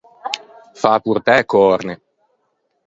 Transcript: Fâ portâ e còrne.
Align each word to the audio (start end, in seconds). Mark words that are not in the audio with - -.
Fâ 0.81 0.91
portâ 1.05 1.33
e 1.41 1.43
còrne. 1.51 1.95